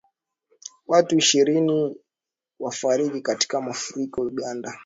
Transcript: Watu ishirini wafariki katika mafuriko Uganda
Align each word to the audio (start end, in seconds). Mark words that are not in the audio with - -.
Watu 0.87 1.15
ishirini 1.17 1.95
wafariki 2.59 3.21
katika 3.21 3.61
mafuriko 3.61 4.21
Uganda 4.21 4.79